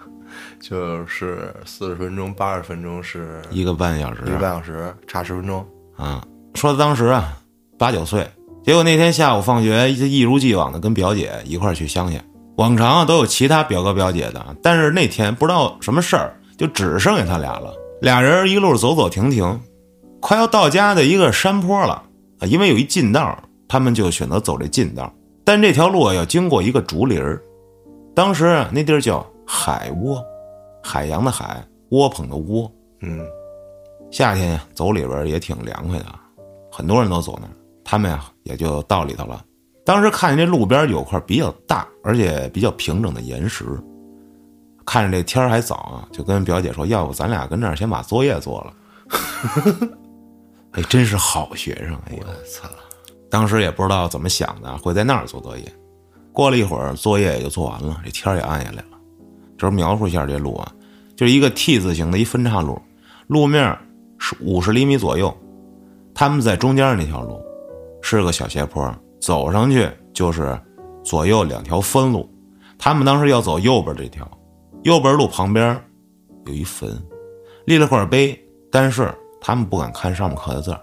[0.59, 5.65] 就是四十分钟、八十分钟是一个半小时一个半小时，差十分钟。
[5.95, 6.25] 啊。
[6.55, 7.37] 说当时啊
[7.77, 8.25] 八九岁，
[8.63, 12.19] 结果那天下午放学就一如既往的跟表姐一块儿去乡下。
[12.55, 17.73] 往常啊都有其他表哥表姐的，但是那天不知道什么事儿，就只剩下他俩了。
[18.01, 19.59] 俩人一路走走停停，
[20.21, 22.01] 快要到家的一个山坡了
[22.39, 23.37] 啊，因为有一近道，
[23.67, 25.13] 他们就选择走这近道。
[25.43, 27.41] 但这条路啊要经过一个竹林儿，
[28.15, 30.23] 当时啊那地儿叫海窝，
[30.81, 32.71] 海洋的海，窝棚的窝。
[33.01, 33.19] 嗯，
[34.09, 36.05] 夏天呀，走里边也挺凉快的，
[36.71, 37.51] 很多人都走那儿，
[37.83, 39.43] 他们呀也就到里头了。
[39.83, 43.65] 当时看见这路边有块比较大而且比较平整的岩石，
[44.85, 48.73] 看着这天儿还早啊，就跟表姐说：“要不咱俩跟这儿先把作业做了。
[50.71, 51.95] ”哎，真是好学生！
[52.07, 52.67] 哎呦，我操！
[53.29, 55.63] 当时也不知道怎么想的，会在那儿做作业。
[56.35, 58.89] 过了一会儿，作业也就做完了，这天儿也暗下来了。
[59.57, 60.69] 这描述一下这路啊，
[61.15, 62.77] 就是一个 T 字形的一分岔路，
[63.27, 63.75] 路面
[64.19, 65.35] 是五十厘米左右。
[66.13, 67.41] 他们在中间那条路
[68.01, 70.59] 是个小斜坡，走上去就是
[71.05, 72.29] 左右两条分路。
[72.77, 74.29] 他们当时要走右边这条，
[74.83, 75.81] 右边路旁边
[76.45, 77.01] 有一坟，
[77.65, 78.37] 立了块碑，
[78.69, 80.81] 但是他们不敢看上面刻的字儿，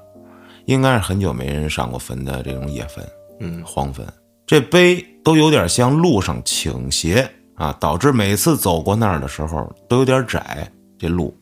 [0.65, 3.07] 应该是很久没人上过坟的这种野坟，
[3.41, 4.07] 嗯，荒坟。
[4.47, 11.35] 这碑都有点向路上倾斜啊，导致每次走过那儿的时候都有点窄，这路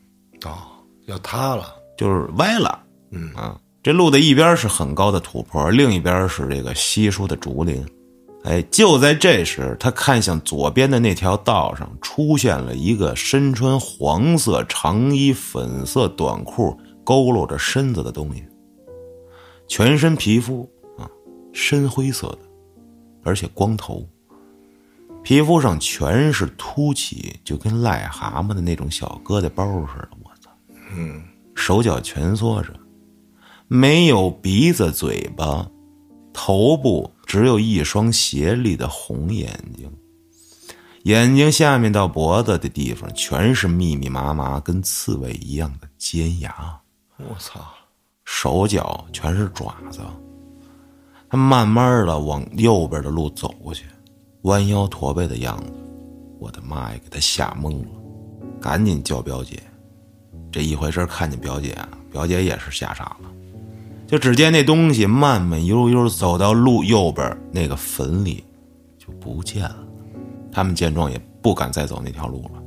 [0.45, 0.57] 哦，
[1.07, 1.65] 要塌了，
[1.97, 2.79] 就是歪了。
[3.11, 7.85] 嗯啊，这路的一边是很高的土坡，另一边是这个稀疏的竹林。
[8.43, 18.43] 哎，就在这时，他看向左边的那条道上，出现了一个身穿黄色长衣、粉色短裤、佝偻着身子的东西。
[19.67, 21.05] 全身皮肤啊，
[21.53, 22.39] 深灰色的，
[23.23, 24.07] 而且光头。
[25.23, 30.09] 皮肤上全是凸起，就跟癞蛤蟆的那种小疙瘩包似的。
[30.23, 30.49] 我操！
[30.95, 31.21] 嗯，
[31.53, 32.73] 手脚蜷缩着，
[33.67, 35.69] 没有鼻子、嘴巴，
[36.33, 39.91] 头部只有一双斜立的红眼睛，
[41.03, 46.81] 眼睛下面到脖子的地方全是密密麻麻跟刺猬一样的尖牙，
[47.17, 47.63] 我操，
[48.25, 49.99] 手脚全是爪子。
[51.31, 53.85] 他慢慢的往右边的路走过去，
[54.41, 55.71] 弯腰驼背的样子，
[56.39, 57.87] 我的妈呀，给他吓懵了，
[58.59, 59.57] 赶紧叫表姐。
[60.51, 63.31] 这一回身看见表姐啊，表姐也是吓傻了。
[64.05, 68.43] 就只见那东西慢慢悠悠走到路右边那个坟里，
[68.99, 69.77] 就不见了。
[70.51, 72.61] 他们见状也不敢再走那条路了，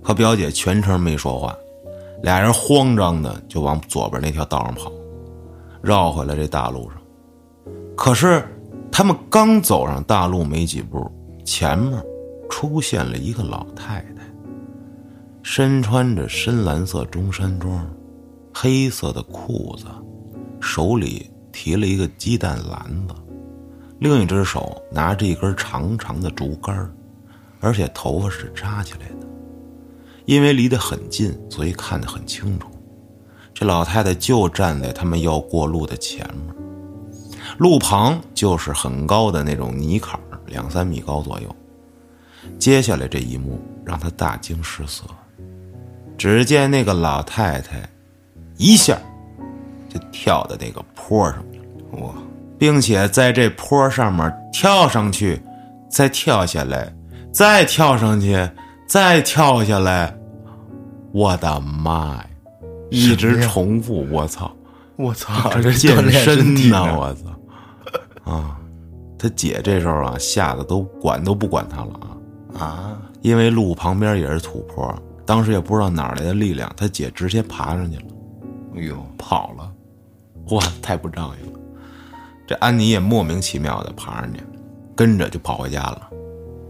[0.00, 1.52] 和表姐全程没说话，
[2.22, 4.92] 俩人慌张的就往左边那条道上跑，
[5.82, 7.00] 绕回来这大路上。
[7.96, 8.44] 可是
[8.90, 11.10] 他们刚走上大路没几步，
[11.44, 12.02] 前面
[12.48, 14.24] 出现了一个老太太。
[15.42, 17.86] 身穿着深蓝色中山装，
[18.52, 19.84] 黑色的裤子，
[20.60, 23.14] 手里提了一个鸡蛋篮子，
[23.98, 26.90] 另一只手拿着一根长长的竹竿，
[27.60, 29.26] 而且头发是扎起来的。
[30.24, 32.68] 因为离得很近，所以看得很清楚。
[33.52, 36.54] 这老太太就站在他们要过路的前面，
[37.58, 41.56] 路旁就是很高的那种泥坎儿两三米高左右。
[42.58, 45.04] 接下来这一幕让他大惊失色。
[46.16, 47.88] 只见那个老太太，
[48.56, 48.96] 一下
[49.88, 51.44] 就跳到那个坡上，
[52.00, 52.14] 哇，
[52.58, 55.40] 并且在这坡上面跳上去，
[55.88, 56.94] 再跳下来，
[57.32, 58.48] 再跳上去，
[58.86, 60.16] 再跳下来。
[61.12, 62.26] 我的妈呀！
[62.90, 64.54] 一直重复，我操！
[64.96, 68.32] 我操， 这这健身呢我操！
[68.32, 68.56] 啊，
[69.18, 72.64] 他姐这时候啊，吓得都管都不管他了啊。
[72.64, 74.94] 啊，因为路旁边也是土坡，
[75.26, 78.04] 当时也不知道哪来的力量，他姐直接爬上去了，
[78.76, 79.72] 哎呦，跑了，
[80.50, 81.58] 哇，太不仗义了。
[82.46, 84.40] 这安妮也莫名其妙的爬上去，
[84.94, 86.08] 跟着就跑回家了。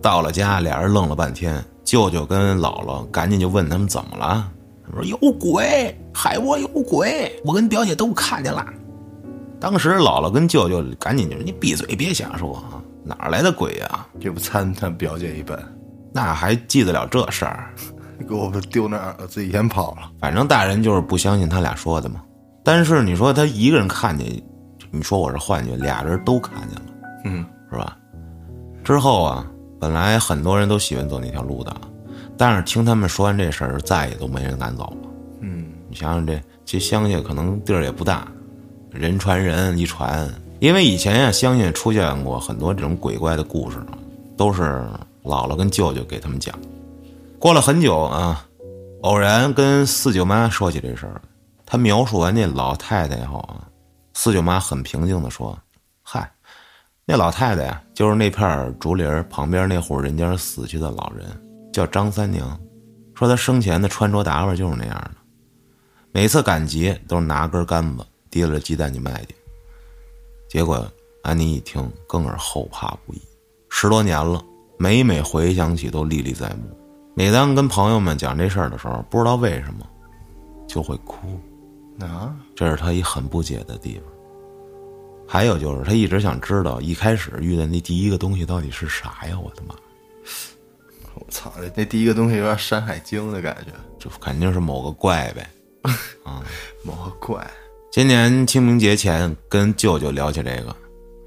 [0.00, 4.50] 到了家，俩人愣了半天，舅舅跟姥姥赶紧就问他们怎么了。
[4.86, 8.64] 他说有鬼，海窝有鬼，我跟表姐都看见了。
[9.60, 14.06] 当时姥姥跟舅舅赶紧就说：“你闭嘴，别瞎说啊，哪儿来的鬼啊？
[14.20, 15.58] 这不参他表姐一本，
[16.12, 17.72] 那还记得了这事儿？
[18.28, 20.10] ”给我们丢那儿了，自己先跑了。
[20.20, 22.22] 反正大人就是不相信他俩说的嘛。
[22.62, 24.26] 但是你说他一个人看见，
[24.90, 26.92] 你说我是幻觉，俩人都看见了，
[27.24, 27.96] 嗯，是吧？
[28.84, 29.46] 之后啊，
[29.80, 31.74] 本来很多人都喜欢走那条路的，
[32.36, 35.10] 但是听他们说完这事儿，再也都没人敢走了。
[35.40, 38.26] 嗯，你想想这，这乡下可能地儿也不大，
[38.90, 40.28] 人传人一传，
[40.60, 43.98] 因为以前呀、乡下出现过很多这种鬼怪的故事啊，
[44.36, 44.62] 都是
[45.22, 46.58] 姥姥跟舅舅给他们讲。
[47.38, 48.46] 过了很久啊，
[49.02, 51.20] 偶然跟四舅妈说起这事儿，
[51.66, 53.68] 她描述完那老太太以后啊，
[54.14, 55.58] 四舅妈很平静地说
[56.02, 56.30] ：“嗨，
[57.04, 61.26] 那老太太呀，就是那片竹林儿旁边那户人家死去的老人，
[61.74, 62.58] 叫张三娘。
[63.16, 65.16] 说她生前的穿着打扮就是那样的，
[66.12, 69.34] 每次赶集都是拿根杆子提了鸡蛋去卖去。
[70.48, 70.86] 结果
[71.22, 73.20] 安妮一听，更是后怕不已。
[73.68, 74.40] 十多年了，
[74.78, 76.62] 每每回想起都历历在目。
[77.16, 79.84] 每当跟朋友们讲这事儿的时候，不知道为什么
[80.68, 81.40] 就会哭，
[82.00, 84.04] 啊，这是他一很不解的地方。
[85.26, 89.36] 还有就是，他一直想知道一开始遇的那第一个东西到底是啥呀？
[89.42, 89.74] 我的妈！
[91.14, 95.46] 我操，这那第一个东西有点《山海经》的感觉，这肯定是某个怪呗。
[96.24, 96.42] 啊
[96.82, 97.46] 某个怪
[97.92, 100.70] 今年清明节前跟舅舅聊起这个，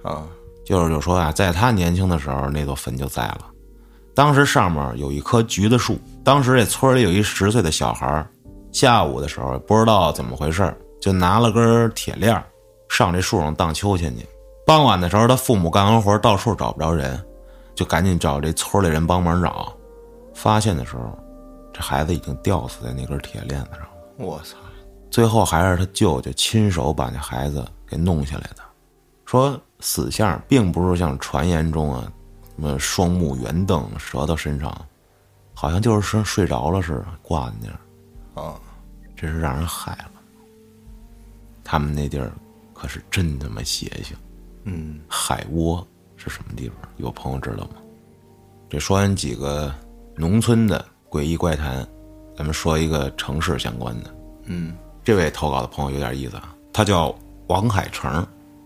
[0.03, 0.27] 啊，
[0.65, 3.47] 舅舅就说啊，在他年轻的时候，那座坟就在了。
[4.13, 8.27] 当时上面有一棵橘子树，当时这村里有一十岁的小孩，
[8.71, 12.43] 下午的时候不知道怎么回事就拿了根铁链儿
[12.89, 14.25] 上这树上荡秋千去。
[14.65, 17.23] 傍晚的时候，他父母干完活到处找不着人，
[17.75, 19.71] 就赶紧找这村里人帮忙找。
[20.37, 21.17] 发现的时候，
[21.73, 23.89] 这孩子已经吊死在那根铁链子上了。
[24.17, 24.55] 我操，
[25.09, 28.57] 最后还是他舅舅亲手把那孩子给弄下来的。
[29.25, 32.11] 说死相并不是像传言中啊，
[32.55, 34.85] 什么双目圆瞪、舌头伸上，
[35.55, 38.61] 好像就是像睡着了似的挂在那儿，啊，
[39.15, 40.11] 真是让人害了。
[41.63, 42.31] 他们那地儿
[42.75, 44.15] 可是真他妈邪性。
[44.65, 46.77] 嗯海窝是什么地方？
[46.97, 47.81] 有朋友知道吗？
[48.69, 49.73] 这说完几个
[50.19, 51.87] 农村的诡异怪谈，
[52.35, 54.15] 咱们说一个城市相关的。
[54.45, 57.15] 嗯，这位投稿的朋友有点意思啊，他叫
[57.47, 58.11] 王海成。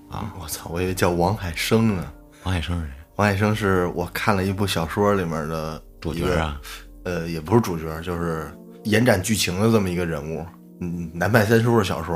[0.10, 2.10] 啊我操，我以为叫王海生呢。
[2.44, 2.94] 王海生是谁？
[3.18, 6.62] 王海生是我看了一部小说里面的主角啊？
[7.04, 8.50] 呃，也不是主角，就是
[8.86, 10.46] 延展剧情的这么一个人物。
[10.80, 12.16] 嗯，南派三叔的小说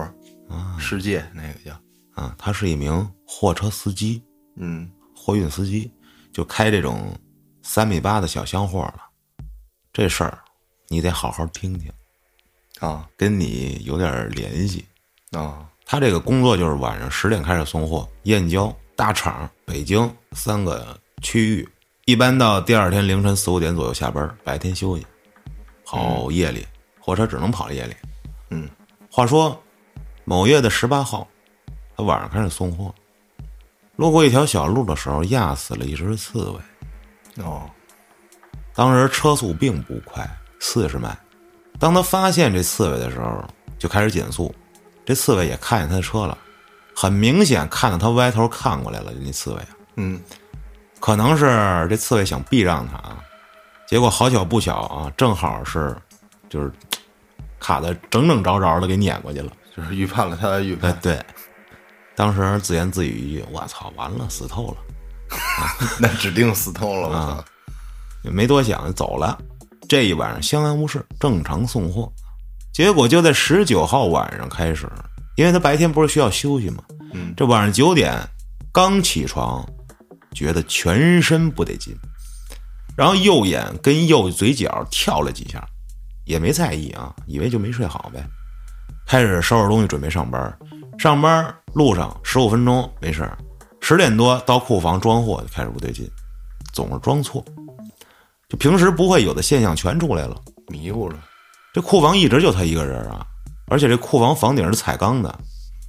[0.50, 1.74] 啊世界那个叫，
[2.21, 4.24] 啊，他是一名货车司机，
[4.56, 5.91] 嗯货运司机，
[6.32, 7.13] 就开这种
[7.63, 8.95] 三米八的小厢货了。
[9.96, 10.38] 这事儿
[10.90, 11.90] 你得好好听听，
[12.82, 14.86] 啊跟你有点联系。
[15.32, 21.70] 啊他这个工作就是晚上十点开始送货，燕郊、大厂、北京三个区域，
[22.04, 25.08] 一般到第二天凌晨四五点左右下班，白天休息，
[25.86, 26.68] 跑夜里，
[27.00, 27.96] 火车只能跑夜里。
[28.50, 28.68] 嗯，
[29.10, 29.58] 话说，
[30.26, 31.26] 某月的十八号，
[31.96, 32.94] 他晚上开始送货，
[33.96, 36.60] 路过一条小路的时候，压死了一只刺猬。
[37.46, 37.70] 哦
[38.76, 41.18] 当时车速并不快，四十迈。
[41.80, 43.44] 当他发现这刺猬的时候，
[43.80, 44.54] 就开始减速。
[45.06, 46.38] 这刺猬也看见他的车了，
[46.96, 49.12] 很明显看到他歪头看过来了。
[49.22, 50.20] 那刺猬啊，嗯
[51.00, 53.24] 可能是这刺猬想避让他啊，
[53.88, 55.96] 结果好巧不巧啊，正好是
[56.50, 56.72] 就是
[57.60, 59.52] 卡的整整着着的给撵过去了。
[59.76, 61.24] 就是预判了他的预哎判，，对，
[62.16, 64.78] 当时自言自语一句：“我操，完了，死透了。
[66.00, 67.38] ”那指定死透了，我啊操！
[67.38, 67.55] 也
[68.32, 69.38] 没多想就走了。
[69.88, 72.12] 这一晚上相安无事，正常送货。
[72.74, 74.90] 结果就在十九号晚上开始，
[75.36, 76.84] 因为他白天不是需要休息吗？
[77.14, 78.14] 嗯这晚上九点
[78.74, 79.66] 刚起床，
[80.34, 81.96] 觉得全身不得劲，
[82.98, 85.66] 然后右眼跟右嘴角跳了几下，
[86.26, 88.22] 也没在意啊，以为就没睡好呗。
[89.08, 90.58] 开始收拾东西准备上班，
[90.98, 93.38] 上班路上十五分钟没事儿，
[93.80, 96.10] 十点多到库房装货就开始不对劲，
[96.74, 97.46] 总是装错。
[98.56, 100.41] 就平时不会有的现象全出来了。
[100.68, 101.20] 迷糊了，
[101.74, 103.28] 这库房一直就他一个人啊，
[103.68, 105.38] 而且这库房房顶是彩钢的，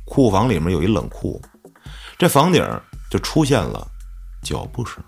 [0.05, 1.41] 库房里面有一冷库，
[2.19, 2.69] 这房顶
[3.09, 3.87] 就出现了
[4.43, 5.01] 脚步声，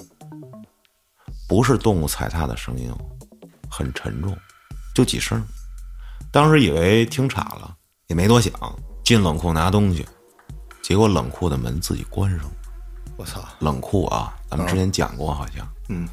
[1.49, 2.97] 不是动物踩踏的声音哦，
[3.69, 4.37] 很沉重，
[4.95, 5.45] 就几声。
[6.31, 7.75] 当时以为听岔了，
[8.07, 8.53] 也没多想，
[9.03, 10.07] 进冷库拿东西，
[10.81, 12.53] 结果冷库的门自己关上了。
[13.17, 13.43] 我操！
[13.59, 16.09] 冷库啊，咱们之前讲过，好像嗯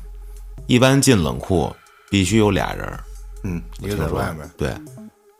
[0.67, 1.73] 一般进冷库
[2.09, 3.03] 必须有俩人儿，
[3.43, 4.75] 嗯，一个在外面，对，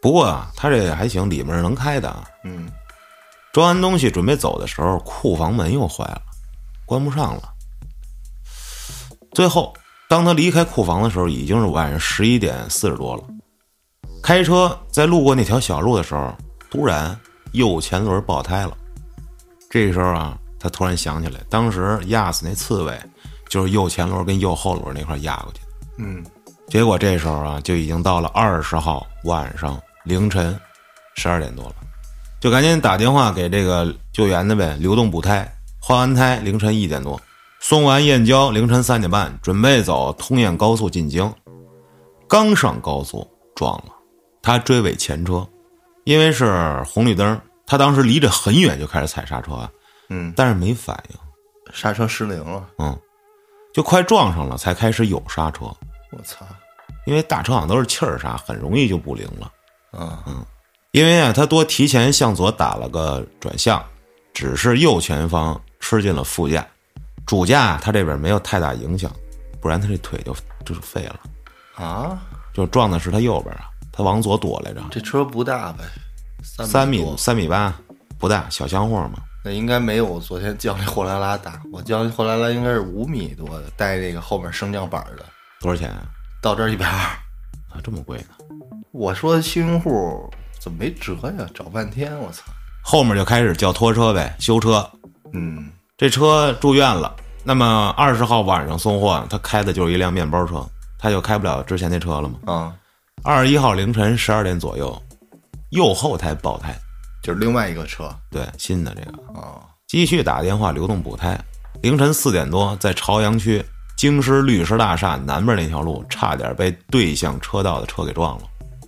[0.02, 2.26] 不过啊，他这还行，里面是能开的啊。
[2.44, 2.70] 嗯
[3.54, 6.22] 装完东西准备走的时候，库房门又坏了，
[6.86, 7.44] 关不上了。
[9.32, 9.74] 最后，
[10.10, 13.24] 当他离开库房的时候，已经是晚上十一点四十多了。
[14.22, 16.36] 开车在路过那条小路的时候，
[16.70, 17.18] 突然
[17.54, 18.76] 右前轮爆胎了。
[19.70, 23.00] 这时候啊，他突然想起来，当时压死那刺猬，
[23.56, 25.68] 就是右前轮跟右后轮那块压过去的。
[26.00, 26.22] 嗯。
[26.68, 30.60] 结果这时候啊，就已经到了二十号晚上凌晨
[31.16, 31.76] 十二点多了，
[32.42, 37.22] 就赶紧打电话给这个救援的呗，流动补胎，换完胎凌晨一点多，
[37.62, 41.32] 送完燕郊凌晨三点半，准备走通燕高速进京，
[42.28, 43.94] 刚上高速撞了，
[44.42, 45.48] 他追尾前车，
[46.04, 49.70] 因为是红绿灯，他当时离着很远就开始踩刹车啊，
[50.10, 51.18] 嗯，但是没反应，
[51.72, 52.98] 刹车失灵了，嗯，
[53.76, 55.66] 就快撞上了才开始有刹车。
[56.12, 56.46] 我操！
[57.06, 59.52] 因为大车好像都是气儿刹，很容易就不灵了。
[59.92, 60.46] 嗯嗯
[60.92, 63.84] 因为啊，他多提前向左打了个转向，
[64.34, 66.66] 只是右前方吃进了副驾，
[67.26, 69.12] 主驾他这边没有太大影响，
[69.60, 70.34] 不然他这腿就
[70.64, 71.20] 就是废了。
[71.76, 72.18] 啊，
[72.54, 75.84] 就撞的是他右边啊，他往左躲来着，这车不大呗，
[76.42, 77.76] 三三米三米八，
[78.18, 79.20] 不大，小厢货嘛。
[79.46, 85.24] 那应该没有我昨天叫那货拉拉大，我叫那货拉拉应该是五米多的，带那个后面升降板的，
[85.62, 86.02] 多少钱啊？
[86.42, 86.98] 到这儿一百二。
[86.98, 88.26] 啊，这么贵呢？
[88.92, 90.28] 我说新用户
[90.60, 91.48] 怎么没辙呀？
[91.54, 92.42] 找半天，我操！
[92.82, 94.90] 后面就开始叫拖车呗，修车。
[95.34, 100.66] 嗯这车住院了，那么二十号晚上送货，他开的就是一辆面包车，
[100.98, 102.40] 他就开不了之前那车了嘛。
[102.52, 102.76] 啊，
[103.22, 105.00] 二十一号凌晨十二点左右，
[105.70, 106.76] 右后胎爆胎，
[107.26, 108.08] 就是另外一个车。
[108.30, 111.36] 对，新的这个，啊，继续打电话流动补胎。
[111.82, 113.66] 凌晨四点多，在朝阳区
[113.98, 118.44] 京师律师大厦南边那条路差点被对向车道的车给撞了，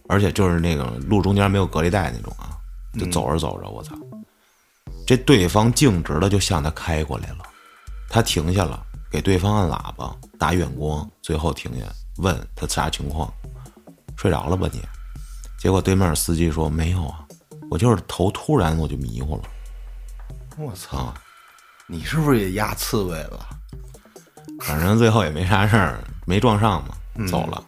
[0.08, 2.54] 而且就是那个路中间没有隔离带那种啊，
[3.00, 3.96] 就走着走着，我操，
[5.08, 7.38] 这对方径直的就向他开过来了，
[8.08, 8.80] 他停下了，
[9.10, 11.86] 给对方按喇叭打远光，最后停下
[12.18, 13.34] 问他啥情况，
[14.16, 14.80] 睡着了吧你？
[15.60, 17.26] 结果对面司机说没有啊，
[17.70, 19.44] 我就是头突然我就迷糊了。
[20.58, 21.14] 我操，
[21.88, 23.46] 你是不是也压刺猬了？
[24.62, 26.96] 反正最后也没啥事儿，没撞上嘛，
[27.28, 27.64] 走了。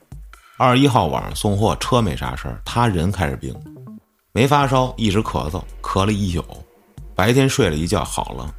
[0.57, 3.55] 二十一号晚上送货，车没啥事儿，他人开始病，
[4.31, 6.43] 没发烧，一直咳嗽，咳了一宿，
[7.15, 8.53] 白天睡了一觉好了。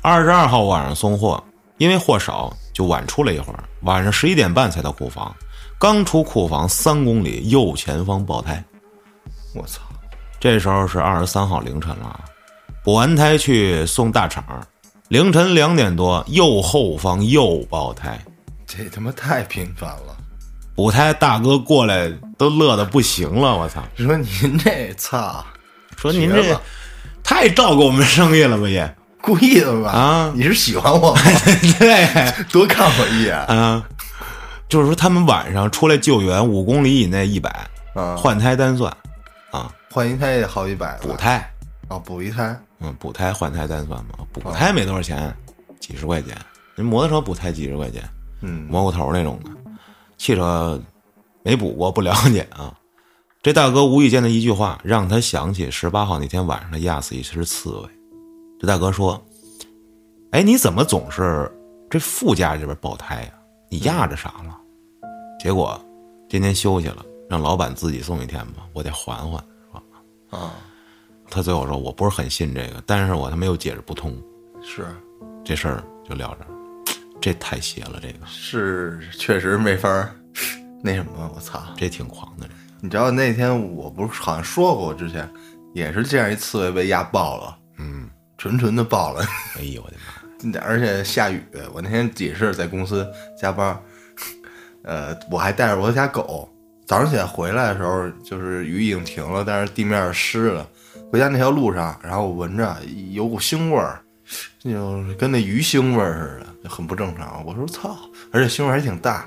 [0.00, 1.42] 二十二号晚上送货，
[1.78, 5.34] 因为货少，就晚出了一会儿，晚上十一点半才到库房，
[5.78, 8.62] 刚出库房三公里，右前方爆胎。
[9.54, 9.82] 我操，
[10.42, 12.20] 这时候是二十三号凌晨了，
[12.82, 14.44] 补完胎去送大厂，
[15.06, 18.20] 凌晨两点多，右后方又爆胎。
[18.66, 20.16] 这他妈太频繁了！
[20.74, 23.84] 补胎大哥过来都乐得不行了，我操！
[23.96, 25.46] 说您这操，
[25.96, 26.60] 说您这
[27.22, 29.90] 太照顾我们生意了吧也故意的吧？
[29.92, 31.20] 啊你是喜欢我吗？
[31.78, 33.80] 对多看我一眼啊，
[34.68, 37.48] 就是说他们晚上出来救援五公里以内一百，
[37.94, 38.16] 啊！
[38.16, 38.98] 换胎单算啊，
[39.92, 41.46] 换一胎也好几百补胎，
[41.88, 42.58] 啊，补一胎。
[42.80, 45.36] 嗯，补胎换胎单算吗，补胎没多少钱，
[45.78, 46.34] 几十块钱，
[46.74, 48.02] 人摩托车补胎几十块钱，
[48.40, 48.66] 嗯。
[48.70, 49.50] 蘑菇头那种的，
[50.16, 50.80] 汽车
[51.42, 52.74] 没补过，不了解啊。
[53.42, 57.88] 这大哥无意间的一句话，让他想起十八号那天晚上他压死一只刺猬。
[58.58, 59.22] 这大哥说
[60.32, 61.52] ：“哎，你怎么总是
[61.90, 63.32] 这副驾这边爆胎呀、
[63.68, 64.58] 你压着啥了？”
[65.38, 65.78] 结果
[66.30, 69.44] 今天休息了，让老板自己送一天吧，我得缓缓？
[70.32, 70.54] 啊，
[71.30, 74.20] 他最后说：“我不是很信这个，但是我他妈又解释不通，
[74.62, 74.86] 是
[75.44, 76.48] 这事儿就撂这儿。
[77.20, 80.10] 这太邪了，这个是，确实没法儿
[80.82, 81.62] 那什么，我操！
[81.76, 85.30] 这挺狂的，这你知道那天我不是好像说过，我之前
[85.74, 89.24] 也是这样一刺猬被压爆了，嗯，纯纯的爆了，
[89.56, 90.58] 哎呦我的妈！
[90.60, 91.40] 而且下雨，
[91.72, 93.06] 我那天也是在公司
[93.38, 93.80] 加班，
[94.82, 96.52] 呃，我还带着我家狗。
[96.86, 100.68] 早上起来回来的时候，就是雨已经停了，但是地面湿了。
[101.10, 102.76] 回家那条路上，然后我闻着
[103.10, 104.00] 有股腥味儿，
[104.58, 107.44] 就跟那鱼腥味儿似的，很不正常。
[107.46, 107.96] 我说操，
[108.30, 109.24] 而且腥味还挺大。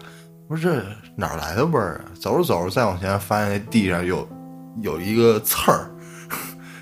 [0.47, 0.85] 我说这
[1.15, 2.05] 哪来的味儿啊？
[2.19, 4.27] 走着走着，再往前发现那地上有
[4.81, 5.89] 有一个刺儿，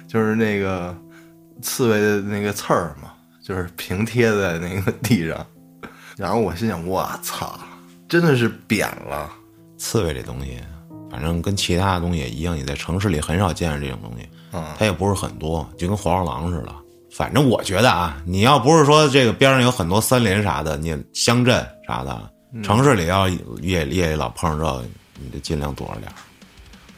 [0.08, 0.96] 就是那个
[1.62, 3.12] 刺猬的那个刺儿嘛，
[3.42, 5.46] 就是平贴在那个地上。
[6.18, 7.60] 然后我心想，我操，
[8.08, 9.30] 真的是扁了。
[9.84, 10.62] 刺猬这东西，
[11.12, 16.74] 反正跟其他的东西也一样，你在城市里很少见着这种东西，嗯它也不是很多，就跟黄鼠狼似的。
[17.12, 22.32] 反正我觉得啊，你要不是说这个边上有很多森林啥的，你乡镇啥的，
[22.64, 23.28] 城市里要
[23.62, 24.86] 夜里夜里老碰上这个，
[25.22, 26.16] 你得尽量躲着点儿，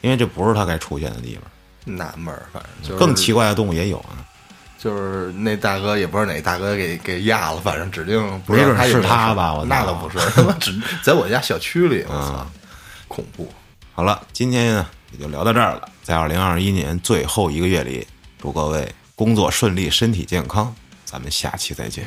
[0.00, 1.96] 因为这不是它该出现的地方。
[1.96, 4.22] 纳闷儿，反正就是更奇怪的动物也有啊，
[4.78, 10.72] 就是那大哥也不知道哪大哥给给压了，反正指定不是他有没有事他吧我那倒不是， 他妈只
[11.02, 12.46] 在我家小区里，我操，
[13.16, 13.50] 恐怖。
[13.94, 15.88] 好了，今天呢也就聊到这儿了。
[16.02, 18.06] 在二零二一年最后一个月里，
[18.38, 20.74] 祝各位工作顺利，身体健康。
[21.06, 22.06] 咱们下期再见。